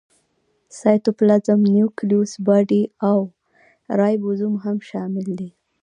سایټوپلازم، 0.79 1.59
نیوکلیوس 1.75 2.31
باډي 2.45 2.83
او 3.09 3.19
رایبوزوم 3.99 4.55
هم 4.63 4.77
شامل 4.89 5.27
دي. 5.39 5.49